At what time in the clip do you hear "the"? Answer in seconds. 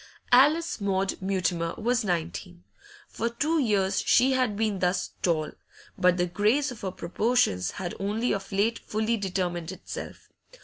6.17-6.25